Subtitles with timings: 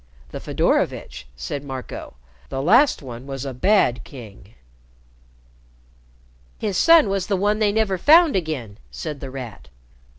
[0.29, 2.15] "The Fedorovitch," said Marco.
[2.49, 4.55] "The last one was a bad king."
[6.57, 9.67] "His son was the one they never found again," said The Rat.